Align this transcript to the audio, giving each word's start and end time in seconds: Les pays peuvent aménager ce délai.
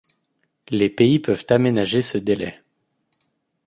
Les 0.69 0.89
pays 0.89 1.19
peuvent 1.19 1.45
aménager 1.49 2.01
ce 2.01 2.17
délai. 2.17 2.55